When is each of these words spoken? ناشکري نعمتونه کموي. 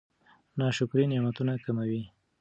ناشکري 0.59 1.05
نعمتونه 1.11 1.53
کموي. 1.65 2.01